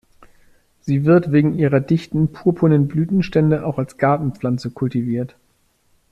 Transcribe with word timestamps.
Sie 0.79 1.05
wird 1.05 1.31
wegen 1.31 1.53
ihrer 1.53 1.79
dichten 1.79 2.33
purpurnen 2.33 2.87
Blütenstände 2.87 3.63
auch 3.63 3.77
als 3.77 3.99
Gartenpflanze 3.99 4.71
kultiviert. 4.71 5.35